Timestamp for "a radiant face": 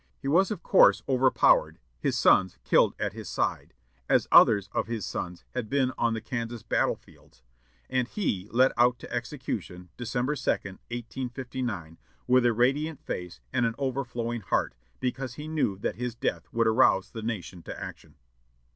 12.47-13.41